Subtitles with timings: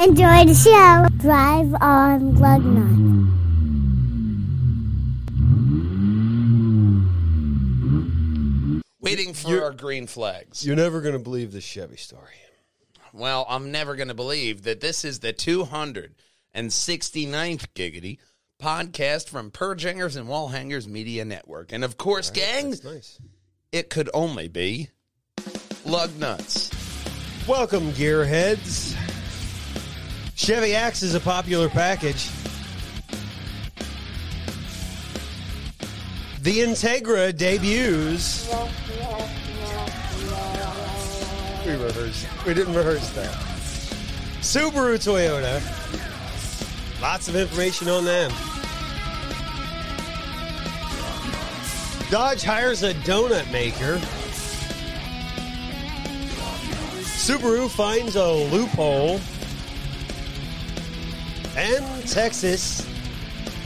[0.00, 1.06] Enjoy the show.
[1.18, 3.20] Drive on Lugnut.
[9.00, 10.64] Waiting for You're- our green flags.
[10.64, 12.34] You're never going to believe this Chevy story.
[13.12, 16.14] Well, I'm never going to believe that this is the 269th
[17.74, 18.18] giggity
[18.62, 21.72] podcast from Purge Hangers and Wall Hangers Media Network.
[21.72, 23.18] And of course, gang, That's nice.
[23.72, 24.90] it could only be
[25.84, 26.72] Lugnutz.
[27.48, 28.94] Welcome, gearheads.
[30.40, 32.30] Chevy Axe is a popular package.
[36.40, 38.48] The Integra debuts.
[41.66, 42.26] We rehearsed.
[42.46, 43.34] We didn't rehearse that.
[44.40, 45.60] Subaru Toyota.
[47.02, 48.30] Lots of information on them.
[52.10, 53.98] Dodge hires a donut maker.
[57.04, 59.20] Subaru finds a loophole.
[61.56, 62.86] And Texas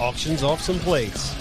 [0.00, 1.34] auctions off some plates.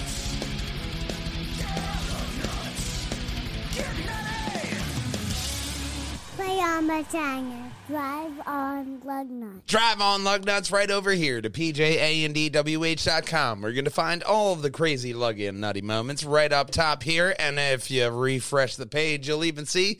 [6.36, 7.70] Play on my tanger.
[7.88, 9.66] Drive on Lugnut.
[9.68, 13.62] Drive on Lugnutz right over here to PJANDWH.com.
[13.62, 17.04] We're going to find all of the crazy lug in nutty moments right up top
[17.04, 17.36] here.
[17.40, 20.00] And if you refresh the page, you'll even see,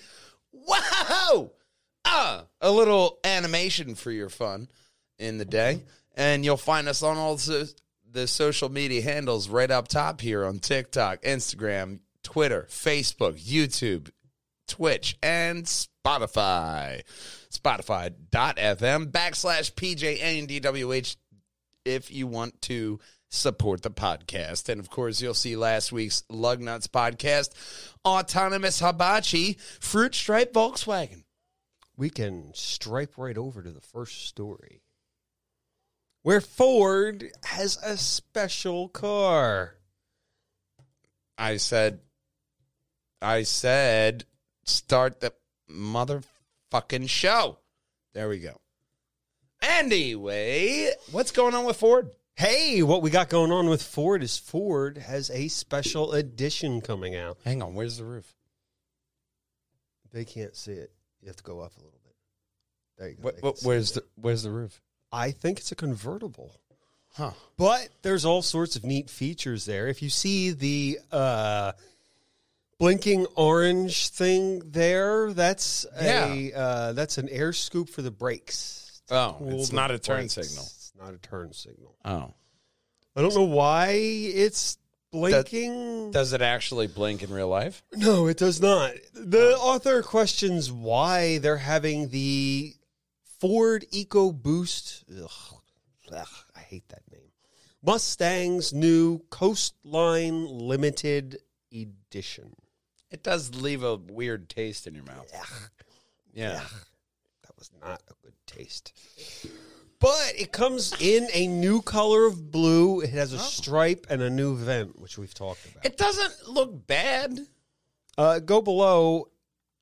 [0.52, 1.52] wow,
[2.06, 4.70] ah, a little animation for your fun
[5.20, 5.82] in the day.
[6.14, 7.74] And you'll find us on all the,
[8.28, 14.12] social media handles right up top here on TikTok, Instagram, Twitter, Facebook, YouTube,
[14.68, 17.02] Twitch, and Spotify.
[17.52, 21.16] Spotify.fm backslash PJANDWH
[21.86, 24.70] if you want to support the podcast.
[24.70, 27.50] And of course, you'll see last week's Lugnutz podcast,
[28.06, 31.24] Autonomous Hibachi, Fruit Stripe Volkswagen.
[31.98, 34.83] We can stripe right over to the first story.
[36.24, 39.76] Where Ford has a special car.
[41.38, 42.00] I said,
[43.22, 44.24] I said,
[44.64, 45.34] start the
[45.70, 47.60] motherfucking show.
[48.14, 48.60] There we go.
[49.62, 52.10] Anyway, what's going on with Ford?
[52.36, 57.16] Hey, what we got going on with Ford is Ford has a special edition coming
[57.16, 57.38] out.
[57.44, 58.34] Hang on, where's the roof?
[60.12, 60.92] They can't see it.
[61.22, 62.16] You have to go up a little bit.
[62.98, 63.24] There you go.
[63.24, 63.94] What, what, where's it.
[63.96, 64.82] the where's the roof?
[65.14, 66.60] I think it's a convertible.
[67.14, 67.32] Huh.
[67.58, 69.88] But there's all sorts of neat features there.
[69.88, 71.74] If you see the uh,
[72.80, 79.04] blinking orange thing there, that's a uh, that's an air scoop for the brakes.
[79.12, 80.34] Oh, it's not a turn brakes.
[80.34, 80.64] signal.
[80.64, 81.96] It's not a turn signal.
[82.04, 82.34] Oh.
[83.16, 84.80] I don't know why it's
[85.12, 86.10] blinking.
[86.10, 87.84] Does it actually blink in real life?
[87.96, 88.94] no, it does not.
[89.14, 92.74] The author questions why they're having the
[93.44, 95.04] Ford EcoBoost.
[95.22, 95.60] Ugh,
[96.14, 97.28] ugh, I hate that name.
[97.86, 101.40] Mustang's new Coastline Limited
[101.70, 102.56] Edition.
[103.12, 105.30] It does leave a weird taste in your mouth.
[106.34, 106.62] Yeah.
[107.42, 108.94] That was not a good taste.
[110.00, 113.02] But it comes in a new color of blue.
[113.02, 115.86] It has a stripe and a new vent, which we've talked about.
[115.86, 117.42] It doesn't look bad.
[118.18, 119.28] Uh, go below,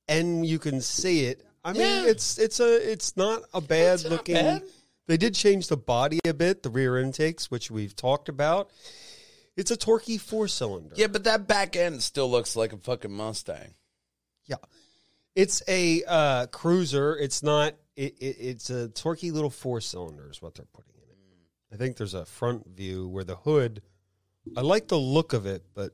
[0.07, 1.45] and you can see it.
[1.63, 2.07] I mean, Yeah.
[2.09, 4.35] it's it's a it's not a bad It's looking.
[4.35, 4.63] bad.
[5.07, 8.69] They did change the body a bit, the rear intakes, which we've talked about.
[9.57, 10.95] It's a torquey four cylinder.
[10.97, 13.73] Yeah, but that back end still looks like a fucking Mustang.
[14.45, 14.55] Yeah.
[15.35, 17.15] It's a uh, cruiser.
[17.17, 17.75] It's not.
[17.95, 21.73] It, it, it's a torquey little four cylinder is what they're putting in it.
[21.73, 23.81] I think there's a front view where the hood.
[24.57, 25.91] I like the look of it, but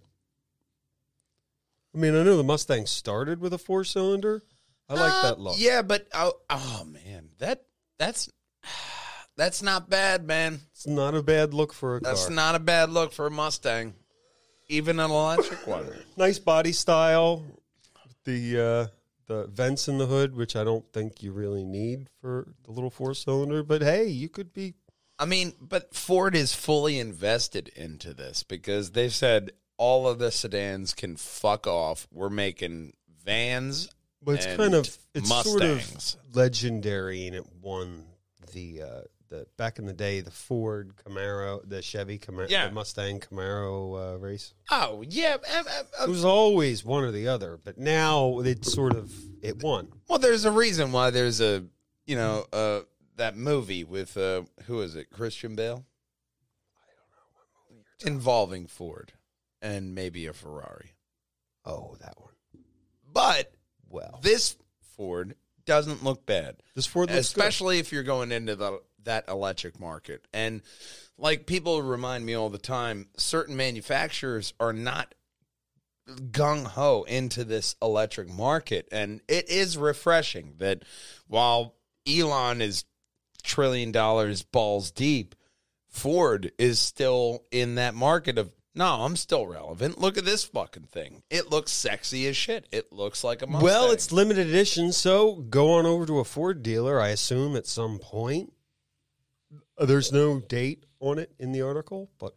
[1.94, 4.44] I mean, I know the Mustang started with a four cylinder.
[4.90, 5.56] I like Uh, that look.
[5.58, 7.64] Yeah, but oh, oh man, that
[8.00, 8.30] that's
[9.36, 10.62] that's not bad, man.
[10.72, 12.36] It's not a bad look for a That's car.
[12.36, 13.94] not a bad look for a Mustang,
[14.68, 15.88] even an electric one.
[16.18, 17.44] nice body style.
[18.25, 18.88] The uh,
[19.28, 22.90] the vents in the hood, which I don't think you really need for the little
[22.90, 24.74] four cylinder, but hey, you could be
[25.19, 30.31] I mean, but Ford is fully invested into this because they've said all of the
[30.31, 32.07] sedans can fuck off.
[32.12, 32.94] We're making
[33.25, 33.90] vans.
[34.27, 36.03] But it's kind of it's Mustangs.
[36.03, 38.03] sort of legendary, and it won
[38.53, 42.68] the uh, the back in the day the Ford Camaro, the Chevy Camaro, Yeah.
[42.68, 44.53] the Mustang Camaro uh, race.
[44.69, 48.65] Oh yeah, uh, uh, uh, It was always one or the other, but now it
[48.65, 49.88] sort of it won.
[50.09, 51.63] well, there's a reason why there's a
[52.06, 52.81] you know uh,
[53.15, 55.09] that movie with uh, who is it?
[55.09, 55.85] Christian Bale.
[56.75, 59.13] I don't know what movie you're involving Ford
[59.62, 60.95] and maybe a Ferrari,
[61.65, 62.33] Oh, that one.
[63.12, 63.53] but
[63.97, 64.55] Well, this
[64.95, 65.35] Ford
[65.65, 66.57] doesn't look bad.
[66.75, 70.27] this Ford looks especially if you're going into the that electric market.
[70.33, 70.61] And
[71.17, 75.15] like people remind me all the time, certain manufacturers are not
[76.07, 78.88] gung ho into this electric market.
[78.91, 80.83] And it is refreshing that
[81.27, 81.75] while
[82.07, 82.85] Elon is
[83.44, 85.35] trillion dollars balls deep,
[85.89, 90.00] Ford is still in that market of no, I'm still relevant.
[90.00, 91.24] Look at this fucking thing.
[91.29, 92.68] It looks sexy as shit.
[92.71, 93.63] It looks like a Mustang.
[93.65, 97.65] Well, it's limited edition, so go on over to a Ford dealer, I assume, at
[97.65, 98.53] some point.
[99.77, 102.35] Uh, There's no date on it in the article, but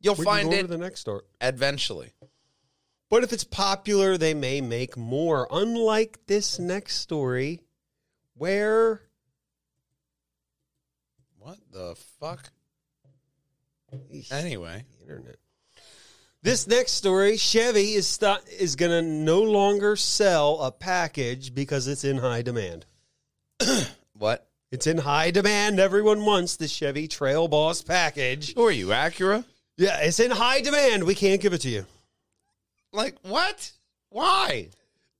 [0.00, 1.22] you'll find it the next story.
[1.40, 2.12] eventually.
[3.08, 5.46] But if it's popular, they may make more.
[5.50, 7.62] Unlike this next story,
[8.34, 9.02] where
[11.38, 12.50] What the fuck?
[14.30, 15.36] Anyway, internet.
[16.42, 21.88] This next story, Chevy is sto- is going to no longer sell a package because
[21.88, 22.86] it's in high demand.
[24.12, 24.46] what?
[24.70, 25.80] It's in high demand.
[25.80, 28.54] Everyone wants the Chevy Trail Boss package.
[28.54, 29.44] Who are you, Acura?
[29.76, 31.04] Yeah, it's in high demand.
[31.04, 31.86] We can't give it to you.
[32.92, 33.72] Like what?
[34.10, 34.70] Why?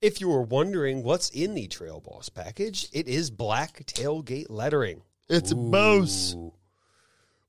[0.00, 5.02] If you were wondering what's in the Trail Boss package, it is black tailgate lettering.
[5.28, 6.52] It's a Ooh.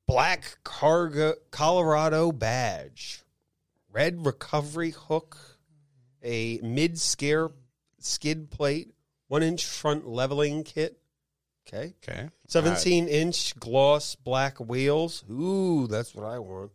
[0.08, 3.22] Black cargo Colorado badge,
[3.92, 5.38] red recovery hook,
[6.24, 7.50] a mid scare
[8.00, 8.94] skid plate,
[9.28, 10.98] one inch front leveling kit.
[11.68, 11.94] Okay.
[12.02, 12.30] Okay.
[12.48, 15.26] 17 inch gloss black wheels.
[15.30, 16.72] Ooh, that's what I want.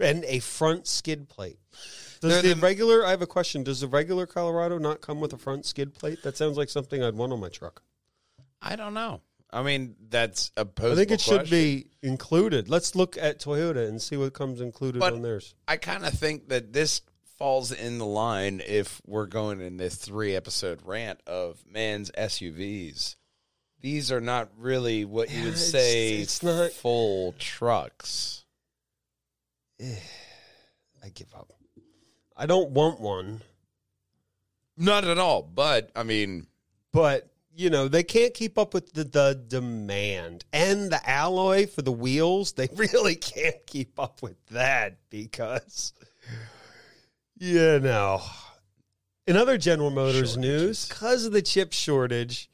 [0.00, 1.58] And a front skid plate.
[2.20, 3.62] Does the, the- regular, I have a question.
[3.62, 6.22] Does the regular Colorado not come with a front skid plate?
[6.22, 7.82] That sounds like something I'd want on my truck.
[8.62, 9.20] I don't know.
[9.50, 12.68] I mean, that's a I think it should be included.
[12.68, 15.54] Let's look at Toyota and see what comes included But- on theirs.
[15.68, 17.00] I kind of think that this
[17.38, 23.16] falls in the line if we're going in this three episode rant of man's SUVs.
[23.80, 28.44] These are not really what you Yeah, would it's- say it's not- full trucks.
[29.80, 31.52] I give up.
[32.36, 33.42] I don't want one,
[34.76, 35.42] Not at all.
[35.42, 36.46] But I mean,
[36.92, 41.82] but you know they can't keep up with the, the demand and the alloy for
[41.82, 42.52] the wheels.
[42.52, 45.92] They really can't keep up with that because
[47.38, 48.22] you know.
[49.26, 52.48] In other General Motors news, because of the chip shortage,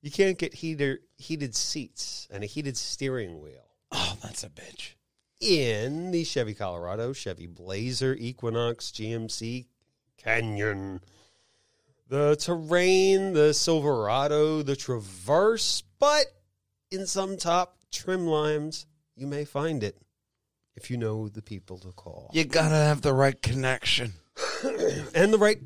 [0.00, 3.66] you can't get heater heated seats and a heated steering wheel.
[3.92, 4.94] oh, that's a bitch.
[5.40, 9.66] in the Chevy Colorado, Chevy Blazer, Equinox, GMC,
[10.16, 11.02] Canyon,
[12.08, 16.26] the Terrain, the Silverado, the Traverse, but
[16.90, 18.86] in some top trim lines,
[19.16, 19.98] you may find it
[20.76, 24.12] if you know the people to call You gotta have the right connection.
[25.14, 25.58] and the right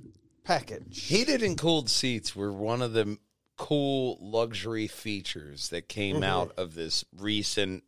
[0.44, 1.06] package.
[1.06, 3.18] Heated and cooled seats were one of the
[3.56, 6.24] cool luxury features that came mm-hmm.
[6.24, 7.84] out of this recent,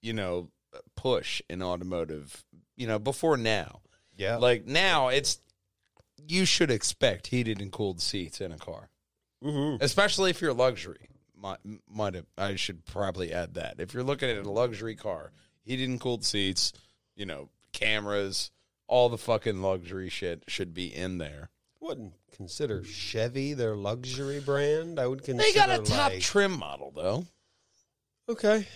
[0.00, 0.50] you know,
[0.94, 2.44] push in automotive,
[2.76, 3.80] you know, before now.
[4.14, 5.38] Yeah, Like now it's
[6.26, 8.90] you should expect heated and cooled seats in a car,
[9.42, 11.08] hmm especially if you're luxury.
[11.38, 11.58] Might,
[11.88, 13.74] might have, I should probably add that.
[13.78, 15.32] If you're looking at a luxury car,
[15.62, 16.72] heated and cooled seats,
[17.14, 18.50] you know, cameras,
[18.88, 21.50] all the fucking luxury shit should be in there.
[21.80, 24.98] wouldn't consider Chevy their luxury brand.
[24.98, 27.26] I would consider They got a top like- trim model though.
[28.28, 28.66] okay,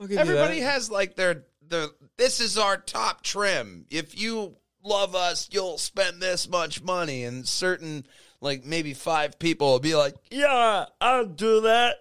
[0.00, 0.72] I'll give Everybody you that.
[0.72, 3.86] has like their their this is our top trim.
[3.90, 8.06] If you love us, you'll spend this much money and certain
[8.40, 11.96] like maybe five people will be like, "Yeah, I'll do that."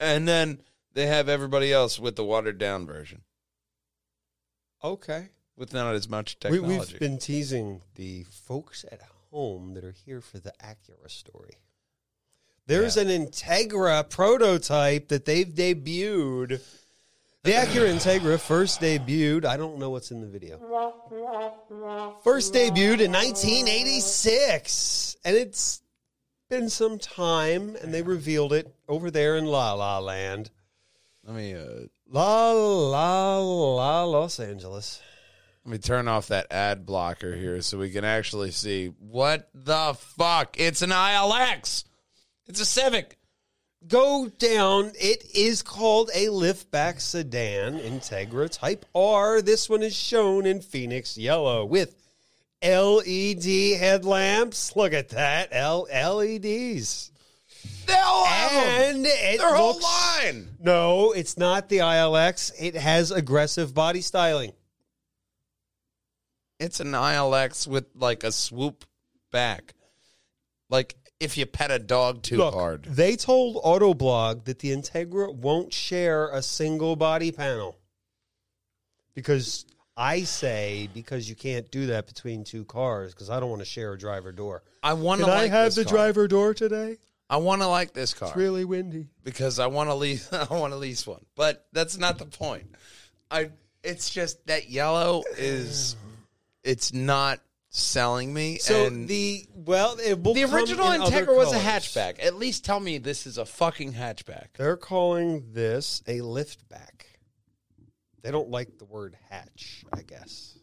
[0.00, 0.62] And then
[0.94, 3.22] they have everybody else with the watered down version
[4.84, 5.28] okay.
[5.56, 6.92] with not as much We, technology.
[6.92, 11.58] we've been teasing the folks at home that are here for the Acura story.
[12.66, 16.60] There's an Integra prototype that they've debuted.
[17.44, 19.44] The Acura Integra first debuted.
[19.44, 20.60] I don't know what's in the video.
[22.22, 25.82] First debuted in 1986, and it's
[26.48, 30.52] been some time, and they revealed it over there in La La Land.
[31.24, 35.02] let me uh, La La La Los Angeles.
[35.64, 39.94] let me turn off that ad blocker here so we can actually see what the
[39.94, 40.60] fuck.
[40.60, 41.82] It's an ILX.
[42.46, 43.18] It's a Civic.
[43.88, 44.92] Go down.
[45.00, 49.42] It is called a liftback sedan Integra Type R.
[49.42, 51.94] This one is shown in Phoenix yellow with
[52.62, 54.76] LED headlamps.
[54.76, 55.48] Look at that.
[55.52, 57.10] L- LEDs.
[57.86, 58.96] They all have them.
[58.96, 60.56] And it Their whole looks- line.
[60.60, 62.52] No, it's not the ILX.
[62.58, 64.52] It has aggressive body styling.
[66.60, 68.84] It's an ILX with like a swoop
[69.32, 69.74] back.
[70.70, 72.82] Like if you pet a dog too Look, hard.
[72.84, 77.78] they told Autoblog that the Integra won't share a single body panel
[79.14, 79.64] because
[79.96, 83.66] I say because you can't do that between two cars because I don't want to
[83.66, 84.62] share a driver door.
[84.82, 85.92] I want to Can like I have the car.
[85.94, 86.98] driver door today?
[87.30, 89.06] I want to like this car It's really windy.
[89.24, 90.30] because I want to lease.
[90.32, 92.74] I want to lease one, but that's not the point.
[93.30, 93.50] I.
[93.84, 95.96] It's just that yellow is.
[96.62, 97.40] It's not
[97.72, 98.58] selling me.
[98.58, 102.24] So and the well, it will the original in Integra was a hatchback.
[102.24, 104.48] At least tell me this is a fucking hatchback.
[104.56, 107.06] They're calling this a liftback.
[108.22, 110.56] They don't like the word hatch, I guess.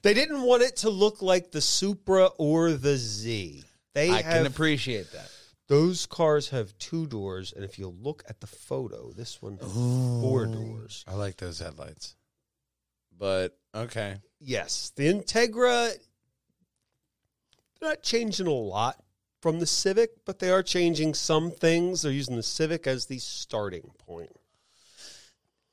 [0.00, 3.62] They didn't want it to look like the Supra or the Z.
[3.94, 5.30] They I have can appreciate that.
[5.68, 9.70] those cars have two doors, and if you look at the photo, this one has
[9.72, 11.04] four doors.
[11.06, 12.16] I like those headlights.
[13.22, 14.16] But okay.
[14.40, 15.92] Yes, the Integra
[17.78, 19.00] they're not changing a lot
[19.40, 22.02] from the Civic, but they are changing some things.
[22.02, 24.34] They're using the Civic as the starting point.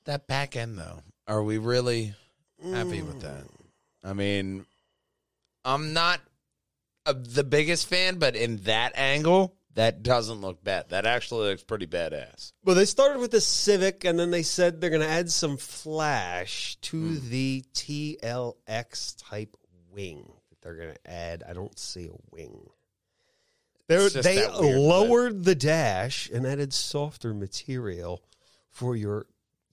[0.05, 2.13] That back end though, are we really
[2.63, 3.21] happy with mm.
[3.21, 3.45] that?
[4.03, 4.67] I mean,
[5.65, 6.21] I'm not
[7.07, 10.89] a, the biggest fan, but in that angle, that doesn't look bad.
[10.89, 12.51] That actually looks pretty badass.
[12.65, 15.55] Well, they started with the Civic, and then they said they're going to add some
[15.55, 17.29] flash to Hmm.
[17.29, 19.55] the TLX type
[19.89, 21.43] wing that they're going to add.
[21.47, 22.69] I don't see a wing.
[23.87, 28.21] They're, they lowered the dash and added softer material
[28.69, 29.27] for your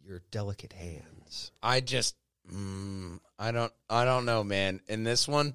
[0.06, 1.50] your delicate hands.
[1.64, 2.14] I just,
[2.48, 4.80] mm, I don't, I don't know, man.
[4.86, 5.54] In this one,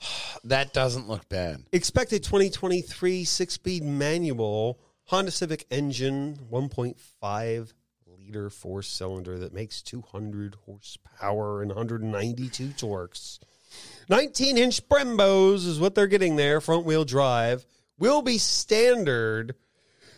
[0.44, 1.64] that doesn't look bad.
[1.72, 7.72] Expected 2023 six speed manual Honda Civic engine, 1.5
[8.06, 13.38] liter four cylinder that makes 200 horsepower and 192 torques.
[14.08, 16.60] 19 inch Brembos is what they're getting there.
[16.60, 17.66] Front wheel drive
[17.98, 19.54] will be standard.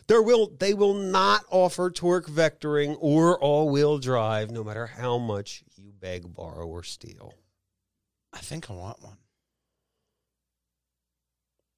[0.07, 5.19] There will they will not offer torque vectoring or all wheel drive, no matter how
[5.19, 7.35] much you beg, borrow, or steal.
[8.33, 9.17] I think I want one.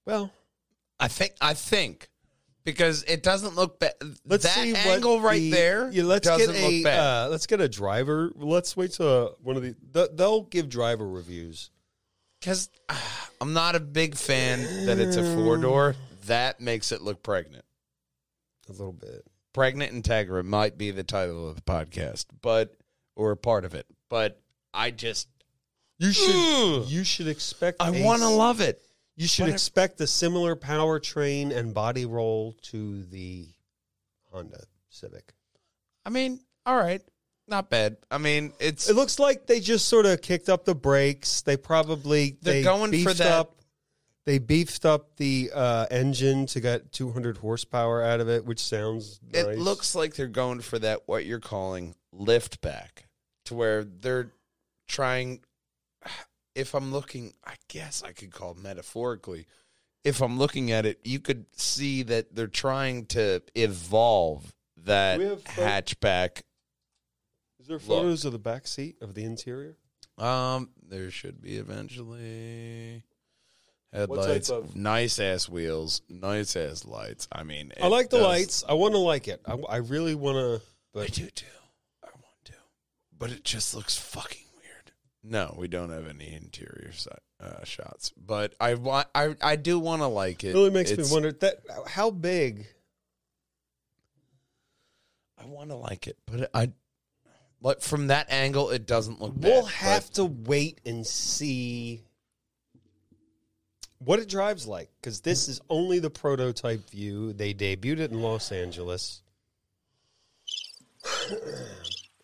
[0.09, 0.33] Well,
[0.99, 2.09] I think, I think.
[2.65, 3.95] Because it doesn't look bad.
[4.27, 6.99] Let's that see what angle right the- there Yeah, let's doesn't get a look bad.
[6.99, 8.31] uh, let's get a driver.
[8.35, 11.71] Let's wait till one of the th- they'll give driver reviews.
[12.41, 12.69] Because
[13.41, 15.95] I'm not a big fan that it's a four door.
[16.27, 17.65] That makes it look pregnant.
[18.69, 19.25] A little bit.
[19.55, 22.77] Pregnant Integra might be the title of the podcast, but
[23.17, 23.87] or part of it.
[24.11, 24.41] But
[24.75, 25.27] I just
[25.99, 26.85] You should Ugh.
[26.87, 27.79] you should expect.
[27.81, 28.83] I want to love it.
[29.19, 33.49] You should What if- expect a similar powertrain and body roll to the
[34.31, 35.33] Honda Civic.
[36.07, 37.03] I mean, all right,
[37.49, 37.97] not bad.
[38.13, 41.41] I mean, it's It looks like they just sort of kicked up the brakes.
[41.43, 43.57] They probably They're they going for beefed that- Up,
[44.25, 49.19] they beefed up the uh, engine to get 200 horsepower out of it, which sounds.
[49.33, 49.59] it nice.
[49.59, 53.09] looks like they're going for that what you're calling lift back
[53.47, 54.31] to where they're
[54.87, 55.41] trying
[56.59, 59.47] if i'm looking i guess i could call it metaphorically
[60.05, 65.27] if i'm looking at it you could see that they're trying to evolve that We
[65.27, 66.43] have pho- hatchback
[67.61, 69.77] Is there photos of the back seat of the interior?
[70.19, 73.05] um there should be eventually
[73.93, 78.65] headlights of- nice ass wheels nice ass lights i mean I like the does- lights.
[78.69, 79.41] I want to like it.
[79.47, 81.01] I, I really want to.
[81.01, 81.47] I do too.
[82.03, 82.53] I want to,
[83.17, 84.43] but it just looks fucking.
[85.31, 86.91] No, we don't have any interior
[87.41, 89.09] uh, shots, but I want.
[89.15, 90.49] I I do want to like it.
[90.49, 92.67] it really makes It's- me wonder that how big.
[95.41, 96.73] I want to like it, but I.
[97.61, 99.33] But from that angle, it doesn't look.
[99.37, 102.05] We'll bad, have to wait and see
[103.99, 107.33] what it drives like because this is only the prototype view.
[107.33, 109.23] They debuted it in Los Angeles.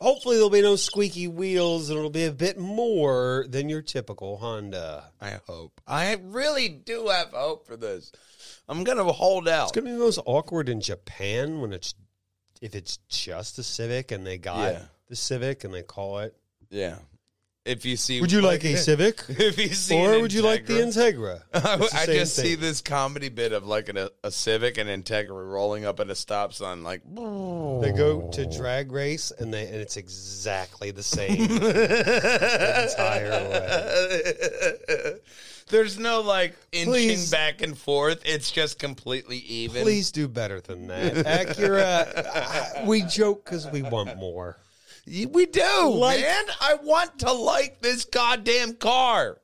[0.04, 4.36] Hopefully, there'll be no squeaky wheels, and it'll be a bit more than your typical
[4.36, 5.10] Honda.
[5.18, 5.80] I hope.
[5.86, 8.12] I really do have hope for this.
[8.68, 9.64] I'm gonna hold out.
[9.64, 11.94] It's gonna be the most awkward in Japan when it's
[12.60, 14.82] if it's just a Civic and they got Yeah.
[15.08, 16.34] the Civic and they call it.
[16.68, 16.98] yeah.
[17.64, 20.42] If you see, Would you like a Civic, If you see, or an would you
[20.42, 21.80] like the Integra- Integra?
[21.82, 22.60] It's the I same just see thing.
[22.60, 26.14] this comedy bit of like an, a, a Civic and Integra rolling up at a
[26.14, 31.38] stop sign, like They go to drag race and they and it's exactly the same.
[31.48, 35.14] the entire way.
[35.68, 37.30] There's no like inching Please.
[37.30, 38.20] back and forth.
[38.26, 39.82] It's just completely even.
[39.84, 42.26] Please do better than that, Acura.
[42.82, 44.58] uh, we joke because we want more.
[45.06, 46.44] We do, Like- man.
[46.60, 49.40] I want to like this goddamn car.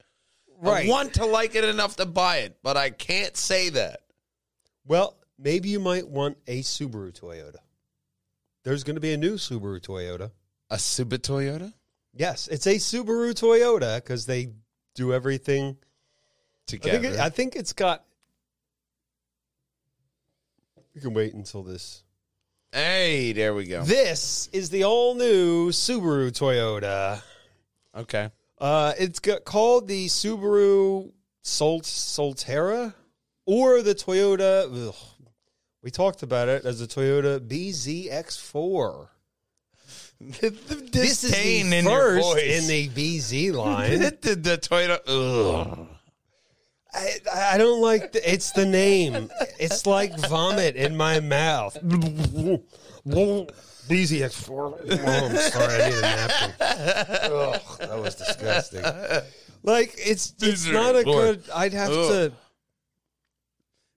[0.58, 0.86] Right.
[0.86, 4.00] I want to like it enough to buy it, but I can't say that.
[4.86, 7.56] Well, maybe you might want a Subaru Toyota.
[8.62, 10.30] There's going to be a new Subaru Toyota.
[10.68, 11.72] A Suba Toyota
[12.12, 14.50] Yes, it's a Subaru Toyota because they
[14.94, 15.76] do everything.
[15.80, 15.86] I
[16.66, 16.98] together.
[17.00, 18.04] think, it, I think it's got.
[20.94, 22.02] You can wait until this.
[22.72, 23.82] Hey, there we go.
[23.82, 27.22] This is the all new Subaru Toyota.
[27.96, 28.30] Okay.
[28.58, 31.10] Uh, it's got, called the Subaru
[31.42, 32.94] Sol- Solterra
[33.46, 34.88] or the Toyota.
[34.88, 34.94] ugh,
[35.82, 39.08] we talked about it as the Toyota BZX4.
[40.20, 42.62] the, the This is disdain the in your first voice.
[42.62, 43.98] in the BZ line.
[43.98, 45.00] the, the, the Toyota.
[45.08, 45.86] Ugh.
[46.92, 49.30] I, I don't like the, it's the name.
[49.58, 51.78] It's like vomit in my mouth.
[53.90, 54.50] BZX4.
[54.50, 56.52] Oh, I'm sorry, I need a napkin.
[57.32, 58.84] Ugh, that was disgusting.
[59.62, 61.42] Like it's it's not a good.
[61.54, 62.32] I'd have to.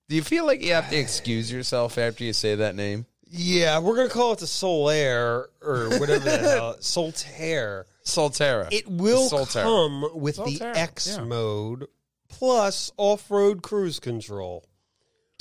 [0.09, 3.05] Do you feel like you have to excuse yourself after you say that name?
[3.29, 6.75] Yeah, we're gonna call it the Soul Air or whatever the hell.
[6.79, 7.85] Soltaire.
[8.05, 8.67] Solterra.
[8.71, 9.63] It will Solterra.
[9.63, 11.23] come with the X yeah.
[11.23, 11.87] mode
[12.37, 14.65] plus off-road cruise control.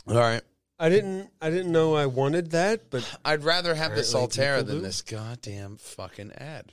[0.07, 0.43] All right.
[0.79, 1.31] I didn't.
[1.41, 4.77] I didn't know I wanted that, but I'd rather have the Apparently Solterra people than
[4.79, 4.83] do.
[4.83, 6.73] this goddamn fucking ad.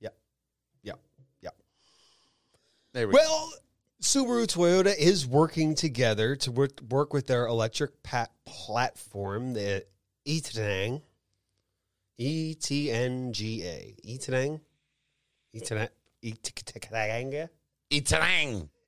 [0.00, 0.08] yeah,
[0.82, 0.94] yeah,
[1.40, 1.50] yeah.
[2.92, 3.18] There we go.
[3.18, 3.52] Well,
[4.02, 9.84] Subaru Toyota is working together to work, work with their electric pat platform, the
[10.24, 11.02] e-Tenang,
[12.18, 13.94] E T N G A,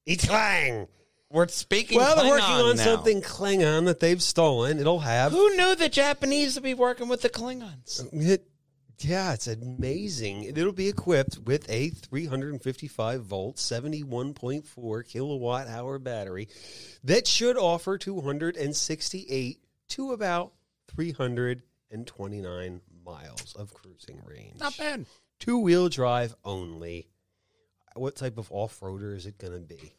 [0.07, 0.83] Itarang.
[0.83, 0.89] e-Tenang.
[1.31, 1.99] We're speaking.
[1.99, 2.85] Well, they're working Klingon on now.
[2.85, 4.79] something Klingon that they've stolen.
[4.79, 8.01] It'll have Who knew the Japanese would be working with the Klingons?
[8.01, 8.47] Uh, it,
[9.01, 10.45] yeah, it's amazing.
[10.45, 16.49] It'll be equipped with a 355 volt, 71.4 kilowatt hour battery
[17.05, 19.59] that should offer 268
[19.89, 20.53] to about
[20.89, 24.61] 329 miles of cruising range.
[24.61, 25.07] Not bad.
[25.41, 27.09] Two wheel drive only.
[27.97, 29.93] What type of off roader is it going to be?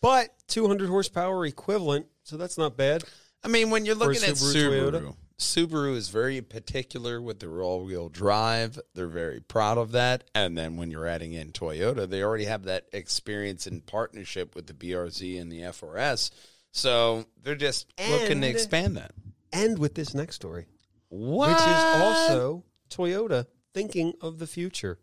[0.00, 3.04] But 200 horsepower equivalent, so that's not bad.
[3.42, 5.16] I mean, when you're For a looking at Subaru Subaru, Toyota?
[5.38, 8.78] Subaru is very particular with their all-wheel drive.
[8.94, 10.24] They're very proud of that.
[10.34, 14.66] And then when you're adding in Toyota, they already have that experience in partnership with
[14.66, 16.30] the BRZ and the FRS.
[16.70, 19.12] So they're just looking to expand that.
[19.52, 20.66] And with this next story,
[21.08, 21.48] What?
[21.48, 24.98] which is also Toyota thinking of the future.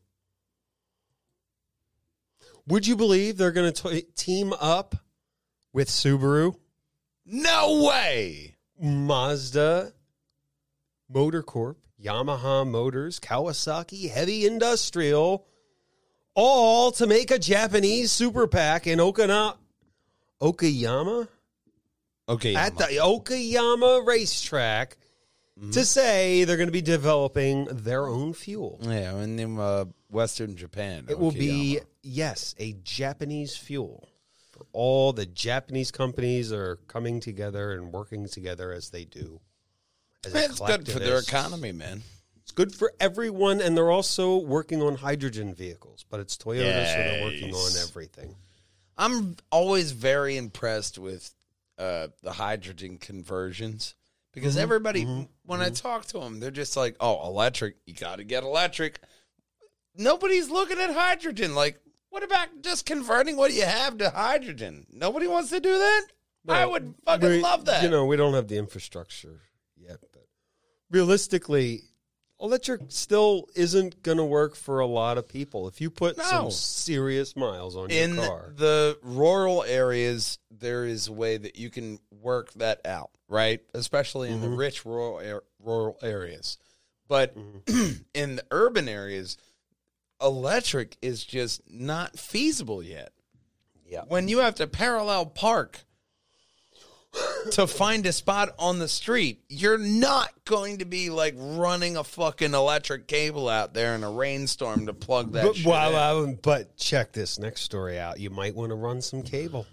[2.68, 4.96] Would you believe they're going to team up
[5.74, 6.56] with Subaru,
[7.26, 8.56] no way.
[8.80, 9.94] Mazda,
[11.10, 15.46] Motor Corp, Yamaha Motors, Kawasaki Heavy Industrial,
[16.34, 19.56] all to make a Japanese super pack in Okina-
[20.42, 21.28] Okayama?
[22.30, 22.56] Okay.
[22.56, 24.98] at the Okayama racetrack
[25.60, 25.72] Mm-hmm.
[25.72, 28.80] to say they're going to be developing their own fuel.
[28.82, 31.86] yeah, in uh, Western Japan, It will be Okayama.
[32.04, 34.08] Yes, a Japanese fuel.
[34.52, 39.40] For all the Japanese companies are coming together and working together as they do.
[40.26, 42.04] As It's good for their economy, man.
[42.42, 46.06] It's good for everyone, and they're also working on hydrogen vehicles.
[46.10, 48.36] But it's Toyota, so they're working on everything.
[48.98, 51.34] I'm always very impressed with
[51.80, 53.96] uh, the hydrogen conversions
[54.34, 54.64] because Mm-hmm.
[54.64, 57.78] everybody, when I talk to them, they're just like, "Oh, electric!
[57.86, 59.00] You got to get electric."
[59.96, 61.56] Nobody's looking at hydrogen.
[61.56, 61.80] Like,
[62.12, 64.86] what about just converting what you have to hydrogen?
[64.92, 66.04] Nobody wants to do that.
[66.48, 67.84] I would fucking love that.
[67.84, 69.42] You know, we don't have the infrastructure
[69.78, 70.26] yet, but
[70.90, 71.84] realistically,
[72.40, 75.68] electric still isn't going to work for a lot of people.
[75.68, 76.24] If you put No.
[76.24, 81.38] some serious miles on in your car, In the rural areas, there is a way
[81.38, 83.62] that you can work that out, right?
[83.74, 84.58] Especially in the mm-hmm.
[84.58, 86.58] rich rural ar- rural areas.
[87.08, 87.92] But mm-hmm.
[88.14, 89.38] in the urban areas,
[90.22, 93.12] electric is just not feasible yet.
[93.88, 94.04] Yeah.
[94.08, 95.80] When you have to parallel park
[97.52, 102.04] to find a spot on the street, you're not going to be like running a
[102.04, 106.36] fucking electric cable out there in a rainstorm to plug that but, shit well, in.
[106.36, 108.20] but check this next story out.
[108.20, 109.68] You might want to run some cable.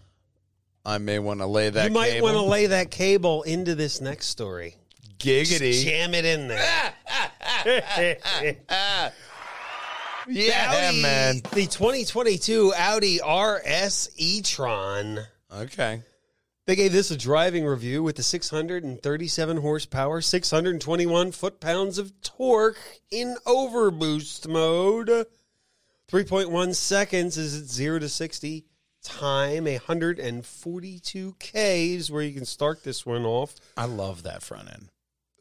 [0.85, 2.25] I may want to lay that you might cable.
[2.25, 4.75] want to lay that cable into this next story.
[5.19, 5.85] Giggity.
[5.85, 6.95] Jam it in there.
[10.29, 11.37] Yeah, Audi- man.
[11.53, 15.21] The 2022 Audi RS e-tron.
[15.53, 16.03] Okay.
[16.67, 23.01] They gave this a driving review with the 637 horsepower, 621 foot pounds of torque
[23.11, 25.09] in overboost mode.
[26.11, 28.67] 3.1 seconds is it 0 to 60,
[29.03, 33.55] time, 142 Ks, where you can start this one off.
[33.77, 34.89] I love that front end.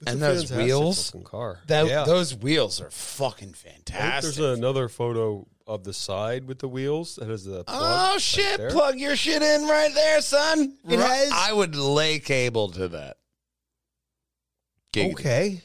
[0.02, 1.14] It's And those wheels?
[1.24, 1.60] car.
[1.68, 2.04] That, yeah.
[2.04, 4.36] Those wheels are fucking I think fantastic.
[4.36, 7.64] there's another photo of the side with the wheels that has the.
[7.64, 8.58] plug Oh shit!
[8.58, 8.70] there.
[8.70, 10.78] Plug your shit in right there, son.
[10.88, 13.18] It Ru- has- I would lay cable to that.
[14.94, 15.14] Giggity.
[15.14, 15.62] Okay.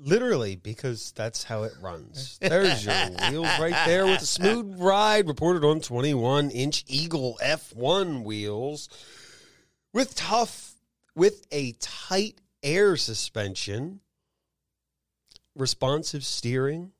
[0.00, 2.38] Literally, because that's how it runs.
[2.40, 2.94] There's your
[3.30, 8.88] wheels right there with a smooth ride reported on 21 inch Eagle F1 wheels
[9.92, 10.74] with tough,
[11.16, 14.00] with a tight air suspension,
[15.54, 16.92] responsive steering,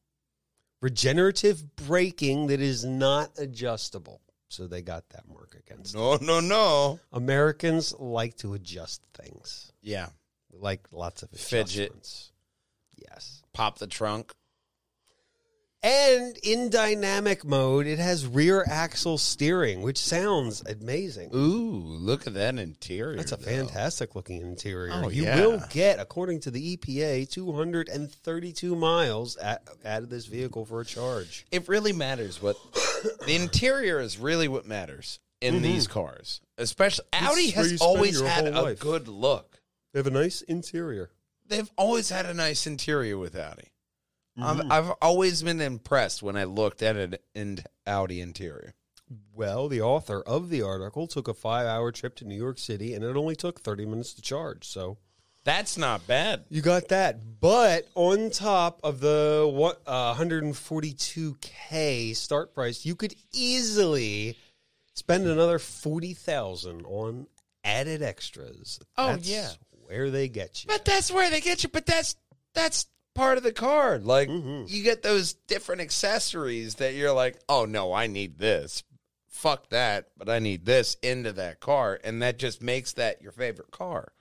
[0.80, 4.20] regenerative braking that is not adjustable.
[4.48, 6.00] So they got that mark against them.
[6.02, 7.00] No, no, no.
[7.12, 10.08] Americans like to adjust things, Yeah.
[10.52, 11.90] like lots of Fidget.
[11.90, 12.32] adjustments.
[12.96, 13.42] Yes.
[13.52, 14.32] Pop the trunk.
[15.80, 21.30] And in dynamic mode, it has rear axle steering, which sounds amazing.
[21.32, 23.16] Ooh, look at that interior.
[23.16, 23.44] That's a though.
[23.44, 24.90] fantastic looking interior.
[24.92, 25.40] Oh, you yeah.
[25.40, 30.84] will get, according to the EPA, 232 miles at, out of this vehicle for a
[30.84, 31.46] charge.
[31.52, 32.56] It really matters what
[33.26, 34.18] the interior is.
[34.18, 35.62] Really, what matters in mm-hmm.
[35.62, 38.80] these cars, especially Audi has always had a life.
[38.80, 39.60] good look.
[39.92, 41.10] They have a nice interior.
[41.46, 43.70] They've always had a nice interior with Audi.
[44.38, 44.70] Mm-hmm.
[44.72, 48.74] I've, I've always been impressed when I looked at an in Audi interior.
[49.34, 52.94] Well, the author of the article took a five hour trip to New York City
[52.94, 54.66] and it only took 30 minutes to charge.
[54.66, 54.98] So
[55.44, 56.44] That's not bad.
[56.50, 63.14] You got that, but on top of the what uh, 142k start price, you could
[63.32, 64.36] easily
[64.94, 67.26] spend another forty thousand on
[67.64, 68.78] added extras.
[68.96, 69.50] Oh, That's yeah.
[69.86, 70.68] where they get you.
[70.68, 71.68] But that's where they get you.
[71.68, 72.16] But that's
[72.54, 72.86] that's
[73.18, 74.04] part of the card.
[74.04, 74.70] Like Mhm.
[74.70, 78.82] you get those different accessories that you're like, oh no, I need this.
[79.26, 83.32] Fuck that, but I need this into that car, and that just makes that your
[83.32, 84.12] favorite car.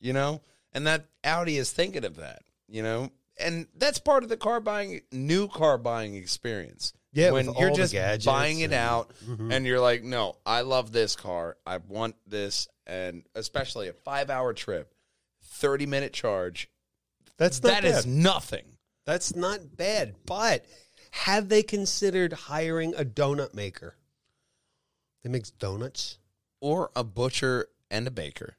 [0.00, 2.42] You know, and that Audi is thinking of that.
[2.68, 6.92] You know, and that's part of the car buying, new car buying experience.
[7.14, 9.52] Yeah, when you're just buying it and- out, Mhm.
[9.52, 11.58] and you're like, no, I love this car.
[11.66, 14.94] I want this, and especially a five hour trip,
[15.42, 16.68] thirty minute charge.
[17.38, 18.14] That's not That is bad.
[18.14, 18.64] nothing.
[19.04, 20.14] That's not bad.
[20.26, 20.64] But
[21.12, 23.96] have they considered hiring a donut maker?
[25.22, 26.18] That makes donuts.
[26.60, 28.56] Or a butcher and a baker.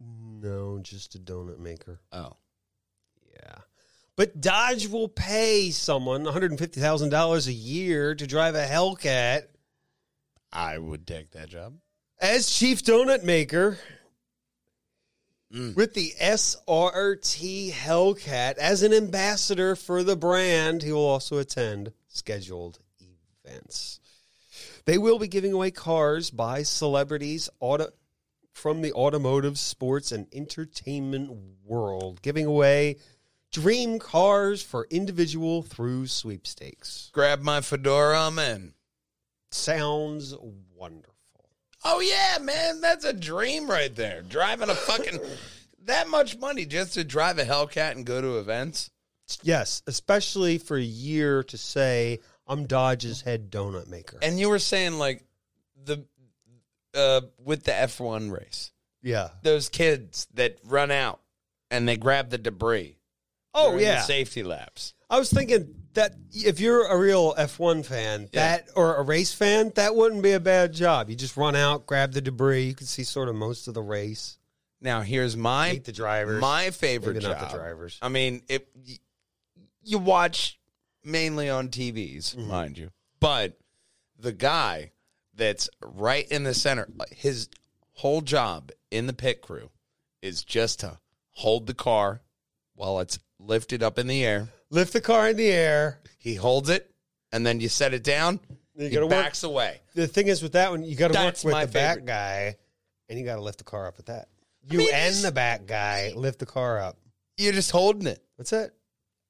[0.00, 2.00] No, just a donut maker.
[2.12, 2.32] Oh,
[3.32, 3.58] Yeah.
[4.16, 9.44] But Dodge will pay someone $150,000 a year to drive a Hellcat
[10.52, 11.78] I would take that job.
[12.18, 13.78] as chief donut maker
[15.54, 15.76] Mm.
[15.76, 20.82] with the SRT Hellcat as an ambassador for the brand.
[20.82, 22.80] He will also attend scheduled
[23.44, 24.00] events.
[24.86, 27.90] They will be giving away cars by celebrities auto,
[28.52, 31.30] from the automotive, sports, and entertainment
[31.64, 32.96] world, giving away
[33.52, 37.10] dream cars for individual through sweepstakes.
[37.12, 38.74] Grab my fedora, I'm in.
[39.50, 40.34] Sounds
[40.74, 41.15] wonderful.
[41.88, 44.22] Oh yeah, man, that's a dream right there.
[44.22, 45.20] Driving a fucking
[45.84, 48.90] that much money just to drive a Hellcat and go to events.
[49.42, 54.18] Yes, especially for a year to say, I'm Dodge's head donut maker.
[54.20, 55.24] And you were saying like
[55.84, 56.04] the
[56.92, 58.72] uh with the F1 race.
[59.02, 59.28] yeah.
[59.42, 61.20] Those kids that run out
[61.70, 62.98] and they grab the debris.
[63.54, 64.00] Oh, during the yeah.
[64.02, 64.92] safety laps.
[65.08, 68.56] I was thinking that if you're a real F1 fan, Yeah.
[68.58, 71.10] that or a race fan, that wouldn't be a bad job.
[71.10, 72.64] You just run out, grab the debris.
[72.68, 74.38] You can see sort of most of the race.
[74.80, 76.40] Now here's my Meet the drivers.
[76.40, 77.40] my favorite Maybe job.
[77.40, 77.98] not the drivers.
[78.00, 78.68] I mean, it
[79.82, 80.58] you watch
[81.04, 82.48] mainly on TVs, Mm-hmm.
[82.48, 83.58] mind you, but
[84.18, 84.92] the guy
[85.34, 87.48] that's right in the center, his
[87.92, 89.70] whole job in the pit crew
[90.22, 90.98] is just to
[91.32, 92.20] hold the car
[92.74, 94.48] while it's lifted up in the air.
[94.70, 96.00] Lift the car in the air.
[96.18, 96.90] He holds it,
[97.32, 98.40] and then you set it down.
[98.74, 99.80] You he gotta work- backs away.
[99.94, 101.90] The thing is with that one, you got to work That's with my the back
[101.96, 102.06] favorite.
[102.06, 102.56] guy,
[103.08, 104.28] and you got to lift the car up with that.
[104.68, 106.98] You mean, and it's- the back guy lift the car up.
[107.36, 108.22] You're just holding it.
[108.36, 108.72] That's it.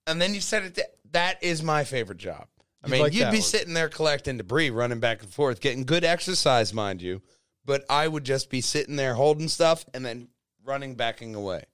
[0.09, 0.79] and then you set it.
[1.13, 2.47] That is my favorite job.
[2.83, 3.43] I You mean, like you'd that be one.
[3.43, 7.23] sitting there collecting debris, running back and forth, getting good exercise, mind you.
[7.65, 10.29] But I would just be sitting there holding stuff and then
[10.65, 11.65] running, backing away.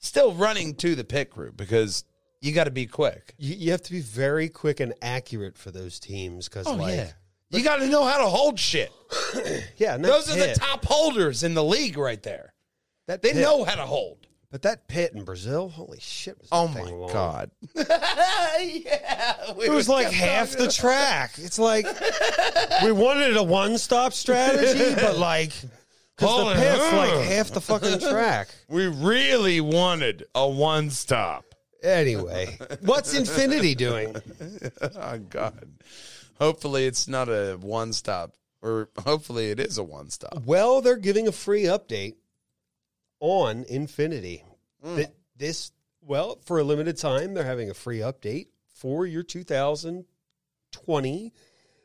[0.00, 2.04] Still running to the pit crew because
[2.44, 3.34] you got to be quick.
[3.38, 7.14] You, you have to be very quick and accurate for those teams because, oh, like,
[7.48, 8.92] you got to know how to hold shit.
[9.78, 12.52] yeah, Those are the top holders in the league right there.
[13.06, 14.26] That They pit- know how to hold.
[14.50, 16.38] But that pit in Brazil, holy shit!
[16.38, 17.12] was Oh my long.
[17.12, 17.50] god.
[17.74, 19.52] yeah.
[19.56, 21.32] we It was like half the track.
[21.38, 21.86] It's like
[22.84, 25.50] we wanted a one-stop strategy, but like
[26.16, 28.48] because the pit's like half the fucking track.
[28.68, 31.53] We really wanted a one stop.
[31.84, 34.16] Anyway, what's Infiniti doing?
[34.96, 35.68] oh God.
[36.40, 38.32] Hopefully it's not a one stop.
[38.62, 40.42] Or hopefully it is a one stop.
[40.46, 42.14] Well, they're giving a free update
[43.20, 44.42] on Infiniti.
[44.82, 44.96] Hmm.
[44.96, 51.32] Th- This, well, for a limited time, they're having a free update for your 2020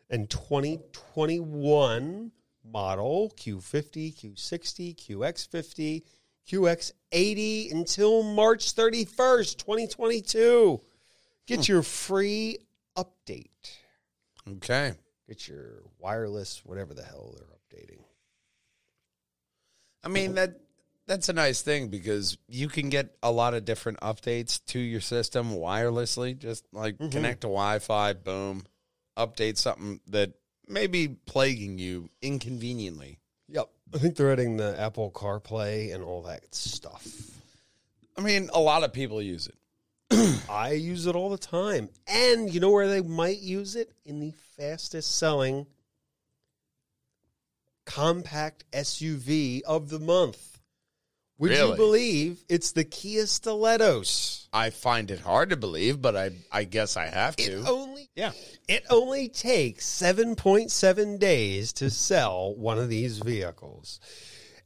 [0.10, 2.32] and 2021
[2.64, 6.04] model Q50, Q60, QX50,
[6.48, 10.82] QX80 until March 31st, 2022.
[11.48, 11.72] Get hmm.
[11.72, 12.60] your free
[12.98, 13.48] update.
[14.48, 14.94] Okay.
[15.28, 18.00] Get your wireless, whatever the hell they're updating.
[20.04, 20.60] I mean that
[21.08, 25.02] that's a nice thing because you can get a lot of different updates to your
[25.02, 26.38] system wirelessly.
[26.38, 27.10] Just like mm-hmm.
[27.10, 28.64] connect to Wi-Fi, boom,
[29.18, 30.34] update something that
[30.68, 33.20] may be plaguing you inconveniently.
[33.50, 33.70] Yep.
[33.94, 37.08] I think they're adding the Apple CarPlay and all that stuff.
[38.18, 39.56] I mean, a lot of people use it.
[40.50, 41.90] I use it all the time.
[42.08, 43.92] And you know where they might use it?
[44.06, 45.66] In the fastest selling
[47.86, 50.60] compact SUV of the month.
[51.40, 54.48] Would you believe it's the Kia Seltos?
[54.52, 57.44] I find it hard to believe, but I I guess I have to.
[57.44, 57.64] It
[58.20, 58.32] yeah.
[58.68, 64.00] it only takes 7.7 days to sell one of these vehicles.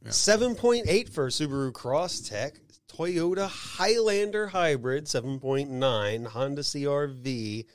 [0.05, 2.57] 7.8 for Subaru Crosstrek,
[2.91, 7.65] Toyota Highlander Hybrid 7.9, Honda CRV.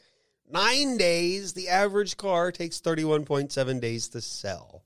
[0.50, 4.82] 9 days, the average car takes 31.7 days to sell.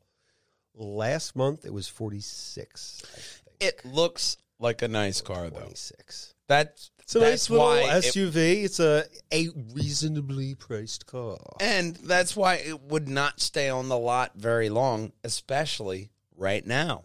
[0.74, 3.42] Last month it was 46.
[3.60, 5.60] It looks like a nice car though.
[5.60, 6.34] 26.
[6.52, 8.64] That's It's a that's nice little why it- SUV.
[8.64, 11.38] it's a a reasonably priced car.
[11.60, 17.04] and that's why it would not stay on the lot very long, especially right now.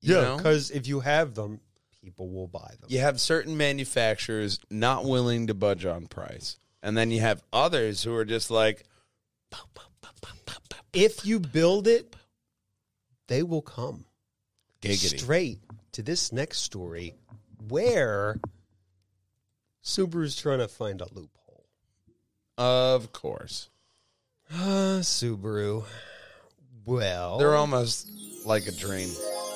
[0.00, 1.60] You Yeah, because if you have them,
[2.02, 2.88] people will buy them.
[2.88, 8.02] you have certain manufacturers not willing to budge on price, and then you have others
[8.02, 8.84] who are just like,
[10.92, 12.16] If you build it,
[13.28, 14.06] they will come
[14.80, 15.18] giggity.
[15.20, 15.60] straight
[15.92, 17.14] to this next story
[17.68, 18.40] where
[19.86, 21.64] Subaru's trying to find a loophole.
[22.58, 23.68] Of course,
[24.52, 25.84] Ah, Subaru.
[26.84, 28.08] Well, they're almost
[28.44, 29.08] like a dream.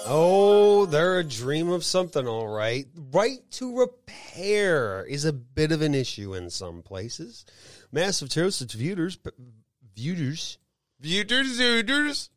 [0.07, 2.87] oh, they're a dream of something, all right.
[3.13, 7.45] Right to repair is a bit of an issue in some places.
[7.91, 9.19] Massachusetts voters,
[9.97, 10.59] voters,
[11.01, 12.29] Viewers, zooters.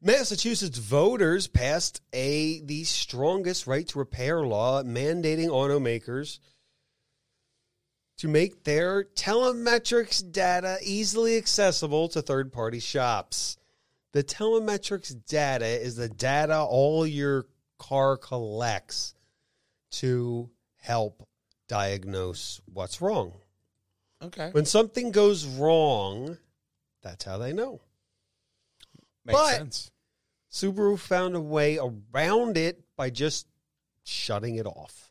[0.00, 6.38] Massachusetts voters passed a the strongest right to repair law mandating automakers
[8.20, 13.56] to make their telematics data easily accessible to third-party shops.
[14.12, 17.46] The telematics data is the data all your
[17.78, 19.14] car collects
[19.92, 21.26] to help
[21.66, 23.32] diagnose what's wrong.
[24.22, 26.36] Okay, When something goes wrong,
[27.02, 27.80] that's how they know.
[29.24, 29.90] makes but- sense.
[30.52, 33.46] Subaru found a way around it by just
[34.04, 35.09] shutting it off.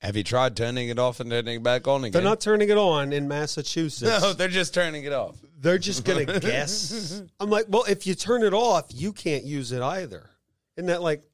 [0.00, 2.12] Have you tried turning it off and turning it back on again?
[2.12, 4.22] They're not turning it on in Massachusetts.
[4.22, 5.36] No, they're just turning it off.
[5.60, 7.20] They're just going to guess.
[7.40, 10.30] I'm like, well, if you turn it off, you can't use it either.
[10.76, 11.24] Isn't that like